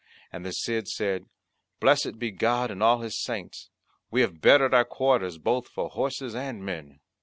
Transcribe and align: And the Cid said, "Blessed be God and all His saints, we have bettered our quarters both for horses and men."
And 0.33 0.43
the 0.43 0.51
Cid 0.51 0.87
said, 0.87 1.27
"Blessed 1.79 2.17
be 2.17 2.31
God 2.31 2.71
and 2.71 2.81
all 2.81 3.01
His 3.01 3.21
saints, 3.21 3.69
we 4.09 4.21
have 4.21 4.41
bettered 4.41 4.73
our 4.73 4.83
quarters 4.83 5.37
both 5.37 5.67
for 5.67 5.89
horses 5.89 6.33
and 6.33 6.65
men." 6.65 7.01